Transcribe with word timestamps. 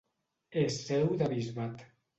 És 0.61 0.79
seu 0.89 1.15
de 1.23 1.31
bisbat. 1.37 1.91